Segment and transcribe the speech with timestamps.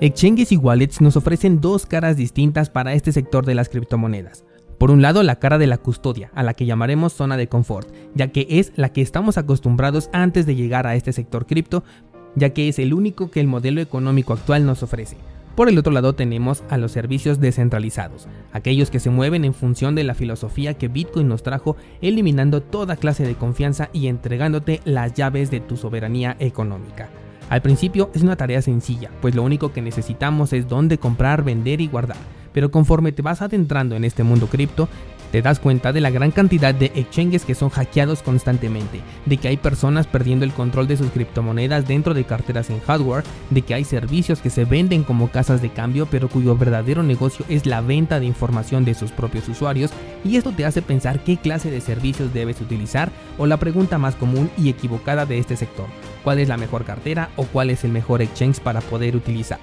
[0.00, 4.44] Exchanges y wallets nos ofrecen dos caras distintas para este sector de las criptomonedas.
[4.78, 7.88] Por un lado, la cara de la custodia, a la que llamaremos zona de confort,
[8.14, 11.82] ya que es la que estamos acostumbrados antes de llegar a este sector cripto,
[12.36, 15.16] ya que es el único que el modelo económico actual nos ofrece.
[15.56, 19.96] Por el otro lado tenemos a los servicios descentralizados, aquellos que se mueven en función
[19.96, 25.14] de la filosofía que Bitcoin nos trajo, eliminando toda clase de confianza y entregándote las
[25.14, 27.08] llaves de tu soberanía económica.
[27.48, 31.80] Al principio es una tarea sencilla, pues lo único que necesitamos es dónde comprar, vender
[31.80, 32.18] y guardar.
[32.52, 34.88] Pero conforme te vas adentrando en este mundo cripto,
[35.30, 39.48] te das cuenta de la gran cantidad de exchanges que son hackeados constantemente, de que
[39.48, 43.74] hay personas perdiendo el control de sus criptomonedas dentro de carteras en hardware, de que
[43.74, 47.80] hay servicios que se venden como casas de cambio pero cuyo verdadero negocio es la
[47.80, 49.90] venta de información de sus propios usuarios
[50.24, 54.14] y esto te hace pensar qué clase de servicios debes utilizar o la pregunta más
[54.14, 55.86] común y equivocada de este sector,
[56.24, 59.58] cuál es la mejor cartera o cuál es el mejor exchange para poder utilizar.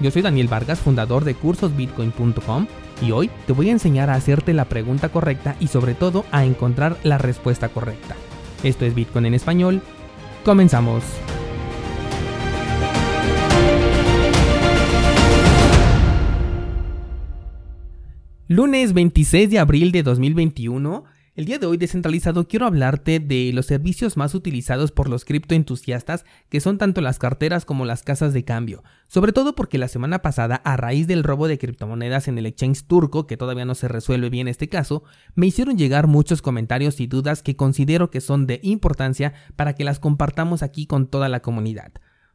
[0.00, 2.66] Yo soy Daniel Vargas, fundador de cursosbitcoin.com
[3.00, 6.44] y hoy te voy a enseñar a hacerte la pregunta correcta y sobre todo a
[6.44, 8.16] encontrar la respuesta correcta.
[8.62, 9.82] Esto es Bitcoin en español.
[10.44, 11.02] Comenzamos.
[18.48, 21.04] Lunes 26 de abril de 2021
[21.40, 26.26] el día de hoy descentralizado quiero hablarte de los servicios más utilizados por los criptoentusiastas
[26.50, 30.20] que son tanto las carteras como las casas de cambio, sobre todo porque la semana
[30.20, 33.88] pasada a raíz del robo de criptomonedas en el exchange turco, que todavía no se
[33.88, 35.02] resuelve bien este caso,
[35.34, 39.84] me hicieron llegar muchos comentarios y dudas que considero que son de importancia para que
[39.84, 41.90] las compartamos aquí con toda la comunidad.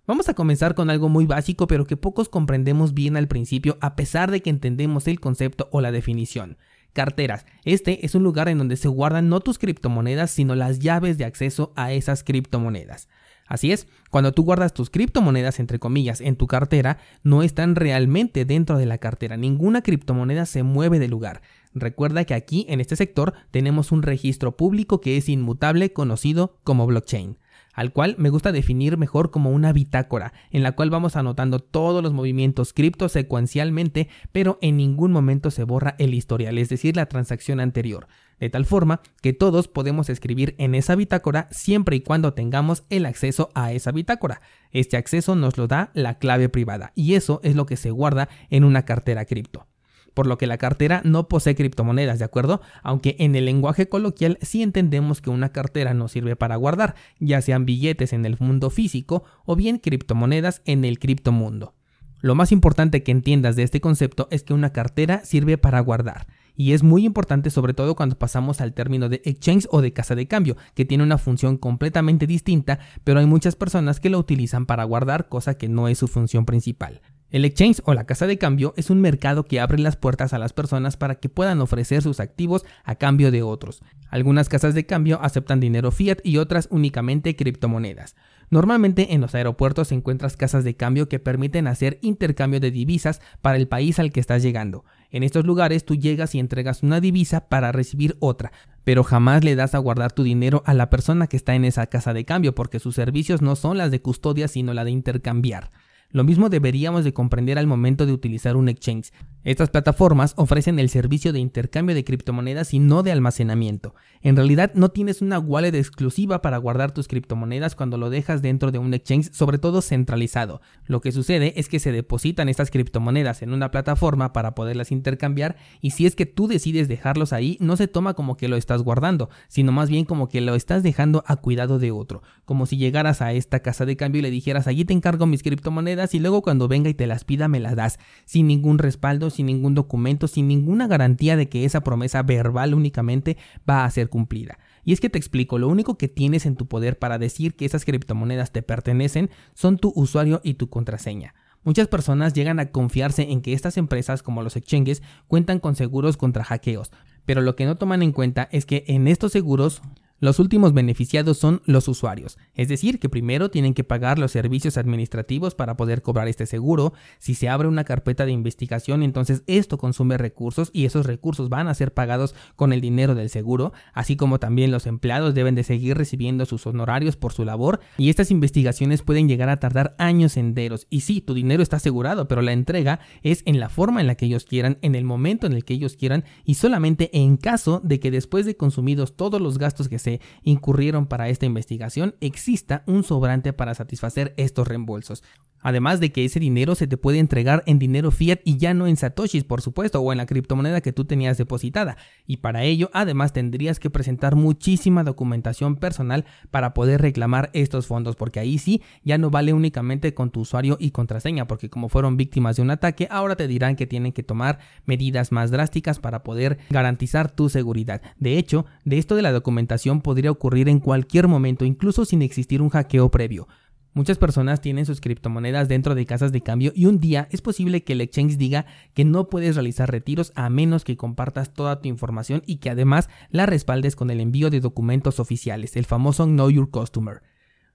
[0.07, 3.95] Vamos a comenzar con algo muy básico pero que pocos comprendemos bien al principio a
[3.95, 6.57] pesar de que entendemos el concepto o la definición.
[6.95, 7.45] Carteras.
[7.65, 11.25] Este es un lugar en donde se guardan no tus criptomonedas, sino las llaves de
[11.25, 13.09] acceso a esas criptomonedas.
[13.47, 18.45] Así es, cuando tú guardas tus criptomonedas, entre comillas, en tu cartera, no están realmente
[18.45, 19.35] dentro de la cartera.
[19.35, 21.41] Ninguna criptomoneda se mueve de lugar.
[21.73, 26.87] Recuerda que aquí, en este sector, tenemos un registro público que es inmutable, conocido como
[26.87, 27.37] blockchain
[27.75, 32.01] al cual me gusta definir mejor como una bitácora, en la cual vamos anotando todos
[32.01, 37.05] los movimientos cripto secuencialmente, pero en ningún momento se borra el historial, es decir, la
[37.05, 38.07] transacción anterior,
[38.39, 43.05] de tal forma que todos podemos escribir en esa bitácora siempre y cuando tengamos el
[43.05, 44.41] acceso a esa bitácora.
[44.71, 48.29] Este acceso nos lo da la clave privada, y eso es lo que se guarda
[48.49, 49.67] en una cartera cripto
[50.15, 52.61] por lo que la cartera no posee criptomonedas, ¿de acuerdo?
[52.81, 57.41] Aunque en el lenguaje coloquial sí entendemos que una cartera nos sirve para guardar, ya
[57.41, 61.75] sean billetes en el mundo físico o bien criptomonedas en el criptomundo.
[62.21, 66.25] Lo más importante que entiendas de este concepto es que una cartera sirve para guardar.
[66.55, 70.15] Y es muy importante sobre todo cuando pasamos al término de exchange o de casa
[70.15, 74.65] de cambio, que tiene una función completamente distinta, pero hay muchas personas que lo utilizan
[74.65, 77.01] para guardar, cosa que no es su función principal.
[77.35, 80.39] El exchange o la casa de cambio es un mercado que abre las puertas a
[80.39, 83.81] las personas para que puedan ofrecer sus activos a cambio de otros.
[84.07, 88.15] Algunas casas de cambio aceptan dinero fiat y otras únicamente criptomonedas.
[88.49, 93.57] Normalmente en los aeropuertos encuentras casas de cambio que permiten hacer intercambio de divisas para
[93.57, 94.85] el país al que estás llegando.
[95.11, 98.53] En estos lugares tú llegas y entregas una divisa para recibir otra,
[98.85, 101.87] pero jamás le das a guardar tu dinero a la persona que está en esa
[101.87, 105.69] casa de cambio porque sus servicios no son las de custodia sino la de intercambiar.
[106.15, 109.11] Lo mismo deberíamos de comprender al momento de utilizar un exchange.
[109.43, 113.95] Estas plataformas ofrecen el servicio de intercambio de criptomonedas y no de almacenamiento.
[114.21, 118.71] En realidad no tienes una wallet exclusiva para guardar tus criptomonedas cuando lo dejas dentro
[118.71, 120.61] de un exchange, sobre todo centralizado.
[120.85, 125.57] Lo que sucede es que se depositan estas criptomonedas en una plataforma para poderlas intercambiar
[125.81, 128.83] y si es que tú decides dejarlos ahí, no se toma como que lo estás
[128.83, 132.23] guardando, sino más bien como que lo estás dejando a cuidado de otro.
[132.45, 135.43] Como si llegaras a esta casa de cambio y le dijeras, allí te encargo mis
[135.43, 139.29] criptomonedas y luego cuando venga y te las pida me las das, sin ningún respaldo,
[139.29, 143.37] sin ningún documento, sin ninguna garantía de que esa promesa verbal únicamente
[143.69, 144.59] va a ser cumplida.
[144.83, 147.65] Y es que te explico, lo único que tienes en tu poder para decir que
[147.65, 151.33] esas criptomonedas te pertenecen son tu usuario y tu contraseña.
[151.63, 156.15] Muchas personas llegan a confiarse en que estas empresas como los exchanges cuentan con seguros
[156.15, 156.91] contra hackeos,
[157.25, 159.81] pero lo que no toman en cuenta es que en estos seguros
[160.19, 164.77] los últimos beneficiados son los usuarios, es decir, que primero tienen que pagar los servicios
[164.77, 166.93] administrativos para poder cobrar este seguro.
[167.19, 171.67] Si se abre una carpeta de investigación, entonces esto consume recursos y esos recursos van
[171.67, 175.63] a ser pagados con el dinero del seguro, así como también los empleados deben de
[175.63, 180.37] seguir recibiendo sus honorarios por su labor y estas investigaciones pueden llegar a tardar años
[180.37, 180.87] enteros.
[180.89, 184.15] Y sí, tu dinero está asegurado, pero la entrega es en la forma en la
[184.15, 187.81] que ellos quieran, en el momento en el que ellos quieran y solamente en caso
[187.83, 189.99] de que después de consumidos todos los gastos que
[190.43, 195.23] incurrieron para esta investigación exista un sobrante para satisfacer estos reembolsos.
[195.65, 198.85] Además de que ese dinero se te puede entregar en dinero fiat y ya no
[198.85, 201.97] en satoshis, por supuesto, o en la criptomoneda que tú tenías depositada.
[202.27, 208.15] Y para ello, además, tendrías que presentar muchísima documentación personal para poder reclamar estos fondos,
[208.15, 212.15] porque ahí sí ya no vale únicamente con tu usuario y contraseña, porque como fueron
[212.15, 216.21] víctimas de un ataque, ahora te dirán que tienen que tomar medidas más drásticas para
[216.21, 218.03] poder garantizar tu seguridad.
[218.19, 222.61] De hecho, de esto de la documentación podría ocurrir en cualquier momento, incluso sin existir
[222.61, 223.47] un hackeo previo.
[223.95, 227.85] Muchas personas tienen sus criptomonedas dentro de casas de cambio y un día es posible
[227.85, 231.87] que el exchange diga que no puedes realizar retiros a menos que compartas toda tu
[231.87, 236.49] información y que además la respaldes con el envío de documentos oficiales, el famoso Know
[236.49, 237.21] Your Customer.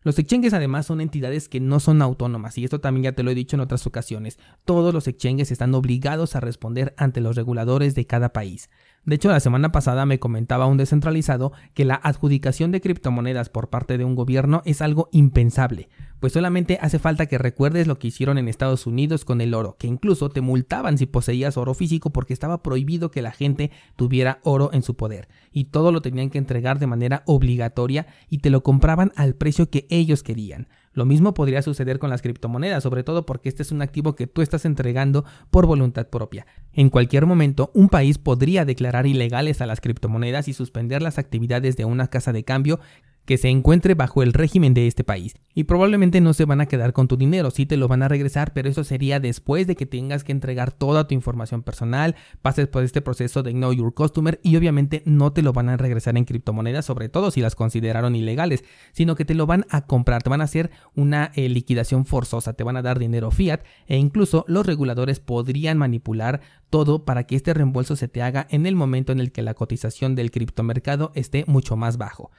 [0.02, 3.30] Los exchanges además son entidades que no son autónomas y esto también ya te lo
[3.30, 4.38] he dicho en otras ocasiones.
[4.64, 8.70] Todos los exchanges están obligados a responder ante los reguladores de cada país.
[9.04, 13.70] De hecho, la semana pasada me comentaba un descentralizado que la adjudicación de criptomonedas por
[13.70, 15.88] parte de un gobierno es algo impensable,
[16.20, 19.76] pues solamente hace falta que recuerdes lo que hicieron en Estados Unidos con el oro,
[19.78, 24.38] que incluso te multaban si poseías oro físico porque estaba prohibido que la gente tuviera
[24.42, 28.50] oro en su poder, y todo lo tenían que entregar de manera obligatoria y te
[28.50, 30.68] lo compraban al precio que ellos querían.
[30.92, 34.26] Lo mismo podría suceder con las criptomonedas, sobre todo porque este es un activo que
[34.26, 36.46] tú estás entregando por voluntad propia.
[36.72, 41.76] En cualquier momento, un país podría declarar ilegales a las criptomonedas y suspender las actividades
[41.76, 42.80] de una casa de cambio
[43.24, 45.34] que se encuentre bajo el régimen de este país.
[45.54, 48.08] Y probablemente no se van a quedar con tu dinero, sí te lo van a
[48.08, 52.68] regresar, pero eso sería después de que tengas que entregar toda tu información personal, pases
[52.68, 56.16] por este proceso de Know Your Customer y obviamente no te lo van a regresar
[56.16, 60.22] en criptomonedas, sobre todo si las consideraron ilegales, sino que te lo van a comprar,
[60.22, 63.96] te van a hacer una eh, liquidación forzosa, te van a dar dinero fiat e
[63.96, 66.40] incluso los reguladores podrían manipular
[66.70, 69.54] todo para que este reembolso se te haga en el momento en el que la
[69.54, 72.30] cotización del criptomercado esté mucho más bajo.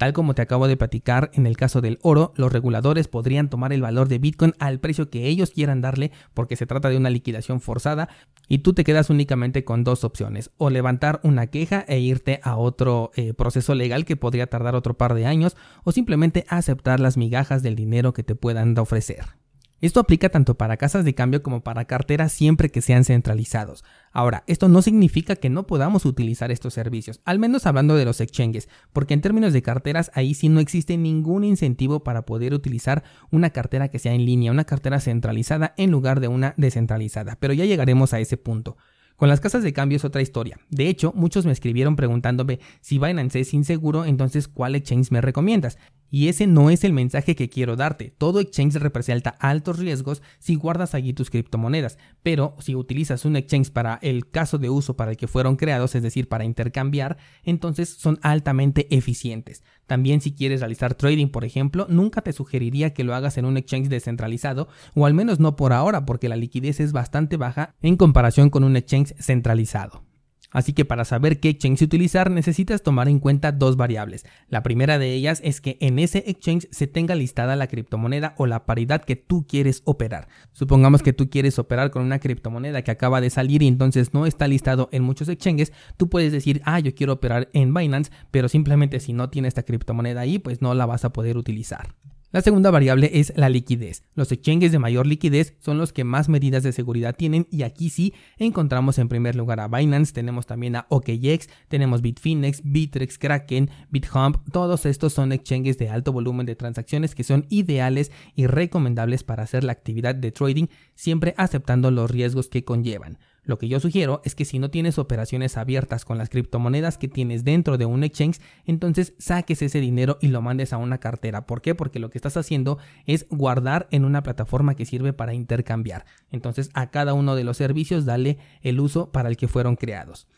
[0.00, 3.74] Tal como te acabo de platicar en el caso del oro, los reguladores podrían tomar
[3.74, 7.10] el valor de Bitcoin al precio que ellos quieran darle porque se trata de una
[7.10, 8.08] liquidación forzada
[8.48, 12.56] y tú te quedas únicamente con dos opciones, o levantar una queja e irte a
[12.56, 15.54] otro eh, proceso legal que podría tardar otro par de años,
[15.84, 19.39] o simplemente aceptar las migajas del dinero que te puedan ofrecer.
[19.80, 23.82] Esto aplica tanto para casas de cambio como para carteras siempre que sean centralizados.
[24.12, 28.20] Ahora, esto no significa que no podamos utilizar estos servicios, al menos hablando de los
[28.20, 33.04] exchanges, porque en términos de carteras ahí sí no existe ningún incentivo para poder utilizar
[33.30, 37.54] una cartera que sea en línea, una cartera centralizada en lugar de una descentralizada, pero
[37.54, 38.76] ya llegaremos a ese punto.
[39.16, 40.58] Con las casas de cambio es otra historia.
[40.70, 45.78] De hecho, muchos me escribieron preguntándome si Binance es inseguro, entonces ¿cuál exchange me recomiendas?
[46.10, 48.12] Y ese no es el mensaje que quiero darte.
[48.18, 53.70] Todo exchange representa altos riesgos si guardas allí tus criptomonedas, pero si utilizas un exchange
[53.70, 57.88] para el caso de uso para el que fueron creados, es decir, para intercambiar, entonces
[57.88, 59.62] son altamente eficientes.
[59.86, 63.56] También si quieres realizar trading, por ejemplo, nunca te sugeriría que lo hagas en un
[63.56, 67.96] exchange descentralizado, o al menos no por ahora, porque la liquidez es bastante baja en
[67.96, 70.09] comparación con un exchange centralizado.
[70.50, 74.24] Así que para saber qué exchange utilizar necesitas tomar en cuenta dos variables.
[74.48, 78.46] La primera de ellas es que en ese exchange se tenga listada la criptomoneda o
[78.46, 80.28] la paridad que tú quieres operar.
[80.52, 84.26] Supongamos que tú quieres operar con una criptomoneda que acaba de salir y entonces no
[84.26, 88.48] está listado en muchos exchanges, tú puedes decir, ah, yo quiero operar en Binance, pero
[88.48, 91.94] simplemente si no tiene esta criptomoneda ahí, pues no la vas a poder utilizar.
[92.32, 94.04] La segunda variable es la liquidez.
[94.14, 97.90] Los exchanges de mayor liquidez son los que más medidas de seguridad tienen y aquí
[97.90, 103.68] sí encontramos en primer lugar a Binance, tenemos también a OKX, tenemos Bitfinex, Bitrex, Kraken,
[103.90, 109.24] BitHump, todos estos son exchanges de alto volumen de transacciones que son ideales y recomendables
[109.24, 113.18] para hacer la actividad de trading siempre aceptando los riesgos que conllevan.
[113.50, 117.08] Lo que yo sugiero es que si no tienes operaciones abiertas con las criptomonedas que
[117.08, 121.46] tienes dentro de un exchange, entonces saques ese dinero y lo mandes a una cartera.
[121.46, 121.74] ¿Por qué?
[121.74, 126.04] Porque lo que estás haciendo es guardar en una plataforma que sirve para intercambiar.
[126.30, 130.28] Entonces a cada uno de los servicios dale el uso para el que fueron creados.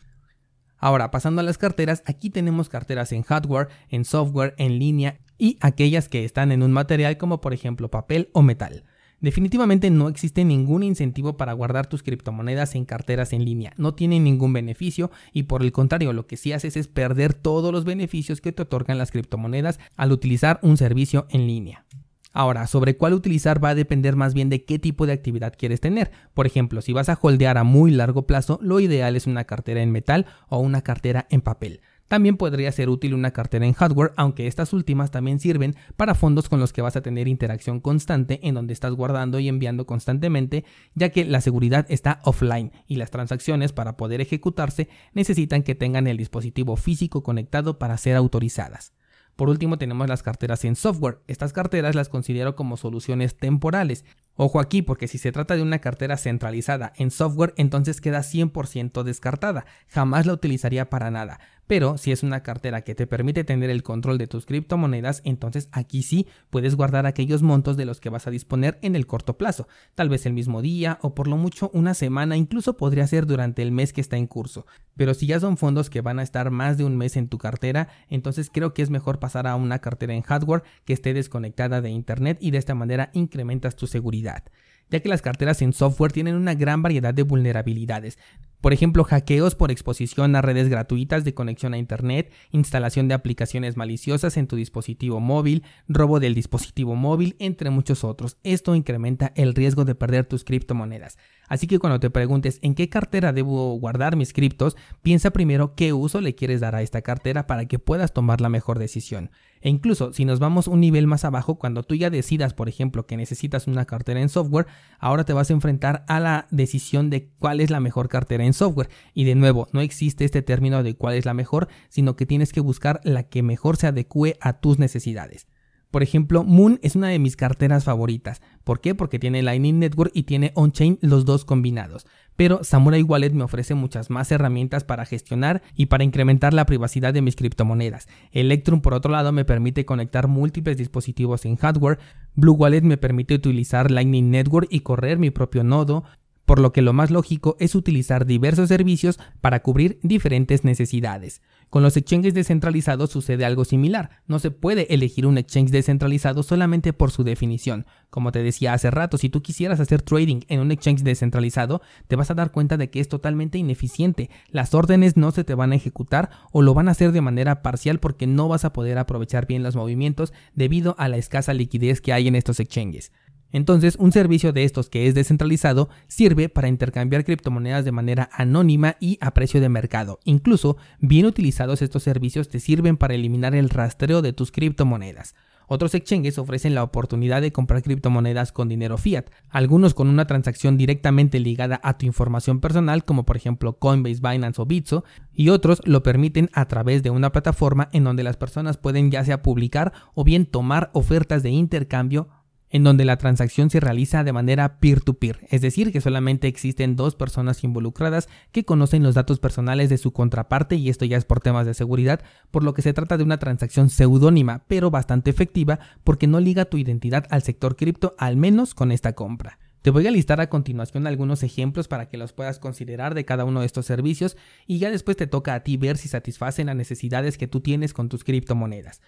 [0.79, 5.59] Ahora, pasando a las carteras, aquí tenemos carteras en hardware, en software, en línea y
[5.61, 8.85] aquellas que están en un material como por ejemplo papel o metal.
[9.23, 14.25] Definitivamente no existe ningún incentivo para guardar tus criptomonedas en carteras en línea, no tienen
[14.25, 18.41] ningún beneficio y por el contrario lo que sí haces es perder todos los beneficios
[18.41, 21.87] que te otorgan las criptomonedas al utilizar un servicio en línea.
[22.33, 25.81] Ahora, sobre cuál utilizar va a depender más bien de qué tipo de actividad quieres
[25.81, 26.11] tener.
[26.35, 29.83] Por ejemplo, si vas a holdear a muy largo plazo, lo ideal es una cartera
[29.83, 31.81] en metal o una cartera en papel.
[32.09, 36.49] También podría ser útil una cartera en hardware, aunque estas últimas también sirven para fondos
[36.49, 40.65] con los que vas a tener interacción constante en donde estás guardando y enviando constantemente,
[40.95, 46.07] ya que la seguridad está offline y las transacciones para poder ejecutarse necesitan que tengan
[46.07, 48.93] el dispositivo físico conectado para ser autorizadas.
[49.37, 51.21] Por último tenemos las carteras en software.
[51.27, 54.05] Estas carteras las considero como soluciones temporales.
[54.35, 59.03] Ojo aquí, porque si se trata de una cartera centralizada en software, entonces queda 100%
[59.03, 59.65] descartada.
[59.89, 61.41] Jamás la utilizaría para nada.
[61.67, 65.69] Pero si es una cartera que te permite tener el control de tus criptomonedas, entonces
[65.73, 69.39] aquí sí puedes guardar aquellos montos de los que vas a disponer en el corto
[69.39, 73.27] plazo, tal vez el mismo día o por lo mucho una semana, incluso podría ser
[73.27, 74.67] durante el mes que está en curso.
[74.97, 77.39] Pero si ya son fondos que van a estar más de un mes en tu
[77.39, 81.81] cartera, entonces creo que es mejor pasar a una cartera en hardware que esté desconectada
[81.81, 84.45] de internet y de esta manera incrementas tu seguridad
[84.93, 88.19] ya que las carteras en software tienen una gran variedad de vulnerabilidades.
[88.63, 93.77] Por ejemplo, hackeos por exposición a redes gratuitas de conexión a Internet, instalación de aplicaciones
[93.77, 98.37] maliciosas en tu dispositivo móvil, robo del dispositivo móvil, entre muchos otros.
[98.45, 101.19] Esto incrementa el riesgo de perder tus criptomonedas.
[101.53, 105.93] Así que cuando te preguntes en qué cartera debo guardar mis criptos, piensa primero qué
[105.93, 109.31] uso le quieres dar a esta cartera para que puedas tomar la mejor decisión.
[109.61, 113.07] E incluso si nos vamos un nivel más abajo, cuando tú ya decidas, por ejemplo,
[113.07, 114.67] que necesitas una cartera en software,
[114.99, 118.55] ahora te vas a enfrentar a la decisión de cuál es la mejor cartera en
[118.55, 118.89] software.
[119.13, 122.55] Y de nuevo, no existe este término de cuál es la mejor, sino que tienes
[122.55, 125.47] que buscar la que mejor se adecue a tus necesidades.
[125.93, 128.41] Por ejemplo, Moon es una de mis carteras favoritas.
[128.65, 128.95] ¿Por qué?
[128.95, 132.07] Porque tiene Lightning Network y tiene on-chain los dos combinados.
[132.35, 137.13] Pero Samurai Wallet me ofrece muchas más herramientas para gestionar y para incrementar la privacidad
[137.13, 138.09] de mis criptomonedas.
[138.33, 141.99] Electrum, por otro lado, me permite conectar múltiples dispositivos en hardware.
[142.37, 146.05] Blue Wallet me permite utilizar Lightning Network y correr mi propio nodo
[146.45, 151.41] por lo que lo más lógico es utilizar diversos servicios para cubrir diferentes necesidades.
[151.73, 154.21] Con los exchanges descentralizados sucede algo similar.
[154.27, 157.87] No se puede elegir un exchange descentralizado solamente por su definición.
[158.11, 162.17] Como te decía hace rato, si tú quisieras hacer trading en un exchange descentralizado, te
[162.17, 164.29] vas a dar cuenta de que es totalmente ineficiente.
[164.51, 167.63] Las órdenes no se te van a ejecutar o lo van a hacer de manera
[167.63, 172.03] parcial porque no vas a poder aprovechar bien los movimientos debido a la escasa liquidez
[172.03, 173.13] que hay en estos exchanges.
[173.53, 178.97] Entonces, un servicio de estos que es descentralizado sirve para intercambiar criptomonedas de manera anónima
[178.99, 180.19] y a precio de mercado.
[180.25, 185.35] Incluso, bien utilizados estos servicios te sirven para eliminar el rastreo de tus criptomonedas.
[185.69, 190.77] Otros exchanges ofrecen la oportunidad de comprar criptomonedas con dinero fiat, algunos con una transacción
[190.77, 195.81] directamente ligada a tu información personal, como por ejemplo Coinbase, Binance o Bitso, y otros
[195.85, 199.95] lo permiten a través de una plataforma en donde las personas pueden ya sea publicar
[200.15, 202.29] o bien tomar ofertas de intercambio
[202.73, 207.15] en donde la transacción se realiza de manera peer-to-peer, es decir, que solamente existen dos
[207.15, 211.41] personas involucradas que conocen los datos personales de su contraparte y esto ya es por
[211.41, 215.79] temas de seguridad, por lo que se trata de una transacción seudónima, pero bastante efectiva
[216.03, 219.59] porque no liga tu identidad al sector cripto, al menos con esta compra.
[219.83, 223.45] Te voy a listar a continuación algunos ejemplos para que los puedas considerar de cada
[223.45, 226.77] uno de estos servicios y ya después te toca a ti ver si satisfacen las
[226.77, 229.03] necesidades que tú tienes con tus criptomonedas.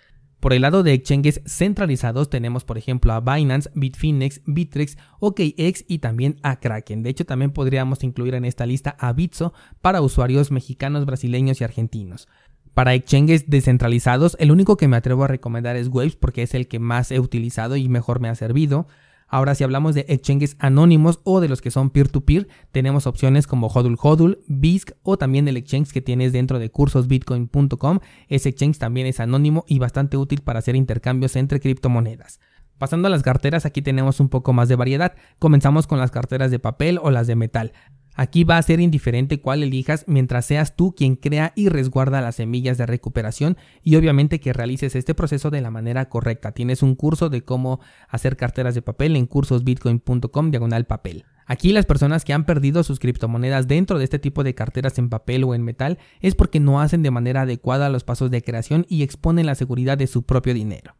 [0.44, 6.00] Por el lado de exchanges centralizados tenemos por ejemplo a Binance, Bitfinex, Bittrex, OKX y
[6.00, 7.02] también a Kraken.
[7.02, 11.64] De hecho también podríamos incluir en esta lista a Bitso para usuarios mexicanos, brasileños y
[11.64, 12.28] argentinos.
[12.74, 16.68] Para exchanges descentralizados, el único que me atrevo a recomendar es Waves porque es el
[16.68, 18.86] que más he utilizado y mejor me ha servido.
[19.34, 23.66] Ahora, si hablamos de exchanges anónimos o de los que son peer-to-peer, tenemos opciones como
[23.66, 27.98] Hodul Hodul, BISC o también el exchange que tienes dentro de cursosbitcoin.com.
[28.28, 32.38] Ese exchange también es anónimo y bastante útil para hacer intercambios entre criptomonedas.
[32.78, 35.16] Pasando a las carteras, aquí tenemos un poco más de variedad.
[35.40, 37.72] Comenzamos con las carteras de papel o las de metal.
[38.14, 42.36] Aquí va a ser indiferente cuál elijas mientras seas tú quien crea y resguarda las
[42.36, 46.52] semillas de recuperación y obviamente que realices este proceso de la manera correcta.
[46.52, 51.24] Tienes un curso de cómo hacer carteras de papel en cursosbitcoin.com diagonal papel.
[51.46, 55.10] Aquí las personas que han perdido sus criptomonedas dentro de este tipo de carteras en
[55.10, 58.86] papel o en metal es porque no hacen de manera adecuada los pasos de creación
[58.88, 60.94] y exponen la seguridad de su propio dinero.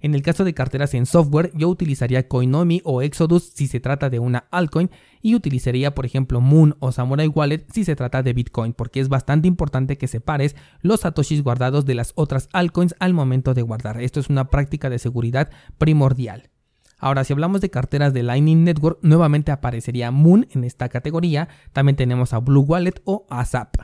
[0.00, 4.10] En el caso de carteras en software, yo utilizaría Coinomi o Exodus si se trata
[4.10, 4.90] de una altcoin
[5.22, 9.08] y utilizaría por ejemplo Moon o Samurai Wallet si se trata de Bitcoin, porque es
[9.08, 14.00] bastante importante que separes los satoshis guardados de las otras altcoins al momento de guardar.
[14.00, 16.50] Esto es una práctica de seguridad primordial.
[16.98, 21.48] Ahora, si hablamos de carteras de Lightning Network, nuevamente aparecería Moon en esta categoría.
[21.72, 23.76] También tenemos a Blue Wallet o a Zap.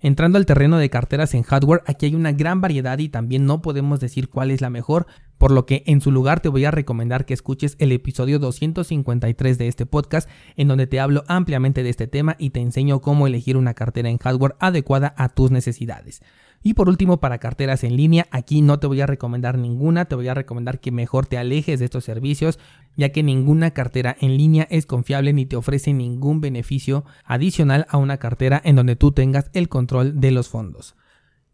[0.00, 3.62] Entrando al terreno de carteras en hardware, aquí hay una gran variedad y también no
[3.62, 5.06] podemos decir cuál es la mejor,
[5.38, 9.58] por lo que en su lugar te voy a recomendar que escuches el episodio 253
[9.58, 13.26] de este podcast, en donde te hablo ampliamente de este tema y te enseño cómo
[13.26, 16.22] elegir una cartera en hardware adecuada a tus necesidades.
[16.62, 20.16] Y por último, para carteras en línea, aquí no te voy a recomendar ninguna, te
[20.16, 22.58] voy a recomendar que mejor te alejes de estos servicios,
[22.96, 27.98] ya que ninguna cartera en línea es confiable ni te ofrece ningún beneficio adicional a
[27.98, 30.96] una cartera en donde tú tengas el control de los fondos.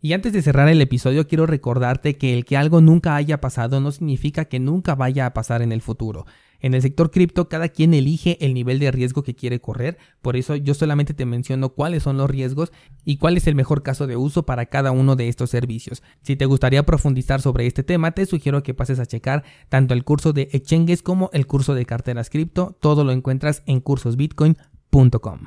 [0.05, 3.81] Y antes de cerrar el episodio quiero recordarte que el que algo nunca haya pasado
[3.81, 6.27] no significa que nunca vaya a pasar en el futuro.
[6.59, 10.37] En el sector cripto cada quien elige el nivel de riesgo que quiere correr, por
[10.37, 12.73] eso yo solamente te menciono cuáles son los riesgos
[13.05, 16.03] y cuál es el mejor caso de uso para cada uno de estos servicios.
[16.23, 20.03] Si te gustaría profundizar sobre este tema, te sugiero que pases a checar tanto el
[20.03, 25.43] curso de exchanges como el curso de carteras cripto, todo lo encuentras en cursosbitcoin.com.